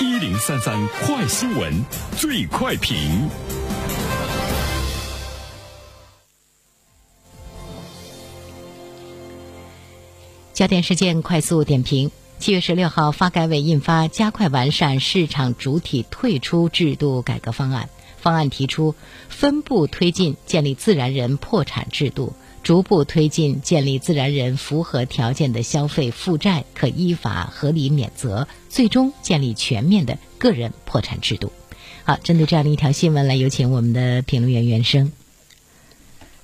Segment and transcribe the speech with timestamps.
[0.00, 1.84] 一零三三快新闻，
[2.16, 3.28] 最快评。
[10.54, 17.90] 焦点事件快速点评：七月十六号，发改委印发《加快完善市场主体退出制度改革方案》，
[18.22, 18.94] 方案提出
[19.28, 22.32] 分步推进建立自然人破产制度，
[22.62, 31.52] 逐步推进建立自然人符合条件的消费负债可依法合理免责，最终建立全面的个人破产制度。
[32.04, 35.12] 好，针对这样的一条新闻，来有请我们的评论员袁生。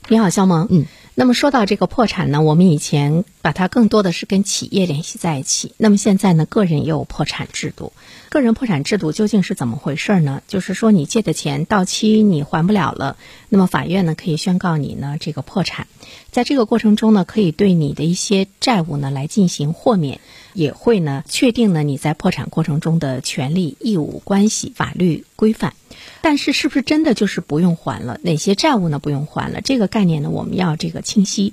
[0.08, 0.66] 你好，肖萌。
[0.70, 0.86] 嗯。
[1.18, 5.72] 那么说到这个破产呢，我们以前把它更多的是跟企业联系在一起。
[5.78, 7.94] 那么现在呢，个人也有破产制度。
[8.28, 10.42] 个人破产制度究竟是怎么回事呢？
[10.46, 13.16] 就是说你借的钱到期你还不了了，
[13.48, 15.86] 那么法院呢可以宣告你呢这个破产。
[16.30, 20.20] 在这个过程中呢，可以对你的一些债务呢来进行豁免，
[20.56, 25.74] 也会呢确定呢你在破产过程中的权利、义务、关系、法律规范。
[26.20, 28.18] 但是是不是真的就是不用还了？
[28.22, 29.60] 哪些债务呢不用还了？
[29.60, 31.52] 这个概念呢我们要这个清晰，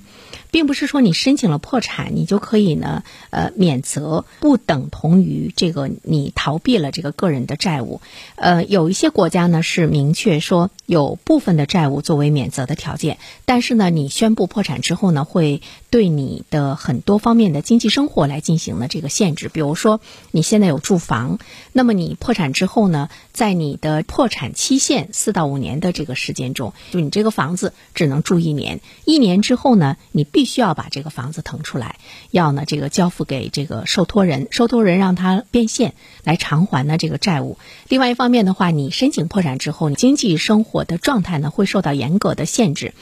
[0.50, 8.00] 并不是说你申请了破产你就可以呢呃免责，不等同于这个你逃避了这个个人的债务。
[8.34, 19.48] 呃，有一些国家呢是明确说有部分的债务作为免责的条件，但是呢你宣布破产之后呢会对你的很多方面的经济生活来进行了这个限制。
[19.48, 20.00] 比如说
[20.30, 21.40] 你现在有住房，
[21.72, 24.84] 那么你破产之后呢，在你的破产期。
[24.84, 31.96] 限四到五年的这个时间中，就你这个房子只能住一年，一年之后呢，你必须要把这个房子腾出来，
[32.30, 37.56] 要呢这个交付给这个受托人，受托人让他变现来偿还呢这个债务。
[37.88, 42.92] 另外一方面的话，你申请破产之后，你经济生活的状态呢会受到严格的限制。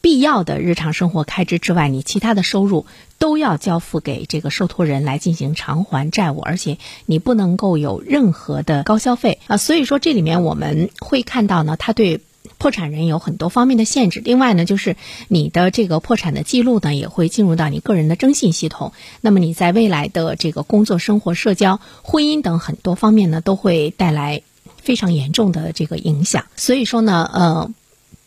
[0.00, 2.86] 必要的日常生活开支之外，你其他的收入
[3.18, 9.58] 都要交付给这个受托人来进行偿还债务，而且你不能够有任何的高消费啊。
[9.58, 12.20] 所以说，这里面我们会看到呢，它对
[12.56, 14.22] 破产人有很多方面的限制。
[14.24, 14.96] 另外呢，就是
[15.28, 18.92] 你的这个破产的记录呢，也会进入到你个人的征信系统。
[19.20, 24.40] 那么你在未来的这个工作、生活、社交、婚姻等很多方面呢，都会带来
[24.78, 26.46] 非常严重的这个影响。
[26.56, 27.70] 所以说呢，呃。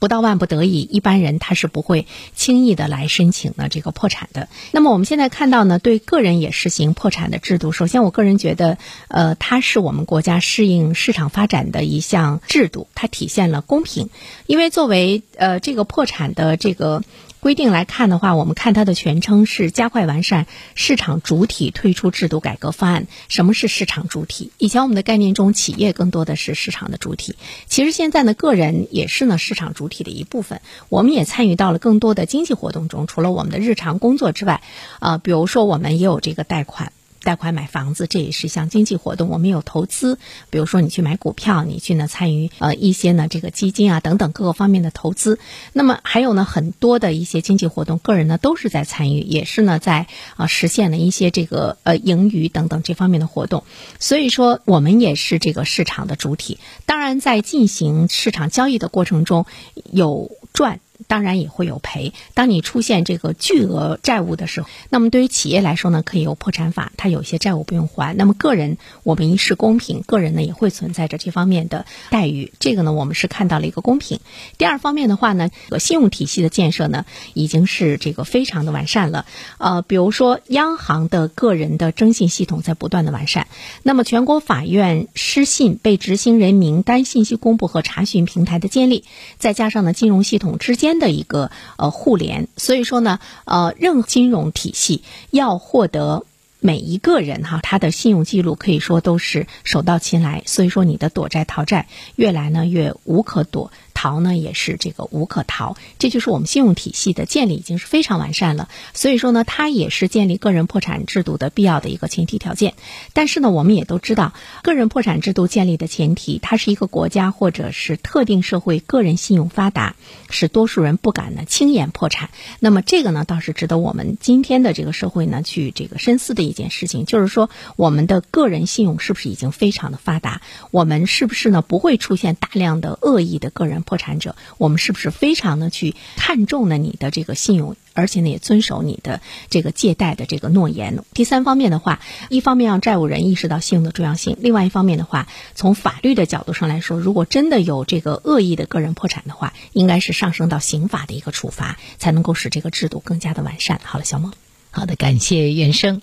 [0.03, 4.49] 不到万不得已，一般人他是不会轻易的来申请呢这个破产的。
[4.73, 7.71] 那么我们现在看到呢，对个人也实行破产的制度。
[7.71, 8.77] 首先，我个人觉得，
[9.07, 14.09] 呃，它是我们国家适应市场发展的一项制度，它体现了公平。
[14.45, 17.01] 因为作为呃这个破产的这个。
[17.43, 23.03] 规定来看的话，我们看它的全称是《加快完善市场主体退出制度改革方案》。
[23.27, 24.53] 什么是市场主体？
[24.57, 27.35] 以前我们的概念中，企业更多的是市场的主体。
[27.67, 30.61] 其实现在呢，个人也是呢市场主体的一部分。
[30.87, 34.61] 我们也参与到了更多的经济活动中，除了我们的日常工作之外，
[34.99, 36.93] 啊，比如说我们也有这个贷款。
[37.23, 39.29] 贷款买房子，这也是项经济活动。
[39.29, 40.19] 我们有投资，
[40.49, 45.39] 比如说你去买股票，你去呢参与呃一些呢这个基金啊等等各个方面的投资。
[45.71, 53.63] 那么还有呢很多的一些经济活动，个人呢都是在参与，也是呢在啊实现了一些这个呃盈余等等这方面的活动。
[53.99, 56.59] 所以说我们也是这个市场的主体。
[56.85, 59.45] 当然在进行市场交易的过程中
[59.91, 60.81] 有赚。
[61.07, 62.13] 当然也会有赔。
[62.33, 68.15] 当你出现这个巨额债务的时候，那么对于企业来说呢，可以有破产法，它有些债务不用还。
[68.15, 72.53] 那么个人，我们一视公平，个人呢也会存在着这方面的待遇。
[72.59, 74.19] 这个呢，我们是看到了一个公平。
[74.57, 75.49] 第二方面的话呢，
[75.79, 79.25] 信用体系的建设呢，已经是这个非常的完善了。
[79.57, 83.47] 呃，比如说央行的个人的征信系统在不断的完善。
[83.81, 89.03] 那么全国法院失信被执行人名单信息公布和查询平台的建立，
[89.37, 90.92] 再加上呢金融系统之间。
[90.99, 96.25] 的一个呃互联，所以说呢，呃，任金融体系要获得
[96.59, 103.71] 每一个人哈，他的信用记录可以说都是手到擒来，所以说你的躲债逃债越来呢越无可躲。
[104.03, 108.67] 逃呢也是这个无可逃，这就是我们信用体系的建立已经是非常完善了。
[108.93, 112.73] 所以说呢，它也是建立个人破产制度的必要的一个前提条件。
[113.13, 119.95] 但是呢，我们也都知道，个人破产制度建立的前提，它是一个国家或者是特定社会个人信用发达，
[120.29, 122.29] 使多数人不敢呢轻言破产。
[122.59, 130.41] 那么这个呢，倒是值得我们今天的这个社会呢去这个深思的一件事情，就是说我们的个人信用是不是已经非常的发达？
[130.71, 133.92] 我们是不是呢不会出现大量的恶意的个人破？
[133.93, 141.03] 破产者，我们是不是非常的去看重了你的这个信用，而且呢也遵守你的这个借贷的这个诺言？
[141.13, 153.79] 第三方面的话，一方面让债务人意识到信用的重要性，另外一方面的话，从法律的角度上来说，如果真的有这个恶意的个人破产的话，应该是上升到刑法的一个处罚，才能够使这个制度更加的完善。
[153.83, 154.33] 好了，小孟，
[154.71, 156.01] 好的，感谢袁生。